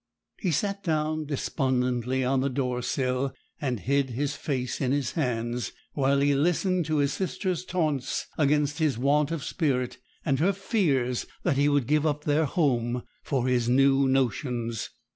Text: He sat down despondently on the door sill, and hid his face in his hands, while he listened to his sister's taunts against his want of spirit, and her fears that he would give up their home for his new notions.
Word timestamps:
He 0.39 0.49
sat 0.49 0.83
down 0.83 1.27
despondently 1.27 2.23
on 2.25 2.39
the 2.41 2.49
door 2.49 2.81
sill, 2.81 3.35
and 3.61 3.81
hid 3.81 4.09
his 4.09 4.35
face 4.35 4.81
in 4.81 4.91
his 4.91 5.11
hands, 5.11 5.73
while 5.93 6.21
he 6.21 6.33
listened 6.33 6.85
to 6.87 6.97
his 6.97 7.13
sister's 7.13 7.63
taunts 7.63 8.25
against 8.35 8.79
his 8.79 8.97
want 8.97 9.29
of 9.29 9.43
spirit, 9.43 9.99
and 10.25 10.39
her 10.39 10.53
fears 10.53 11.27
that 11.43 11.57
he 11.57 11.69
would 11.69 11.85
give 11.85 12.07
up 12.07 12.23
their 12.23 12.45
home 12.45 13.03
for 13.21 13.47
his 13.47 13.69
new 13.69 14.07
notions. 14.07 14.89